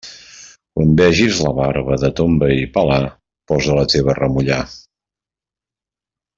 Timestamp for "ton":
2.21-2.39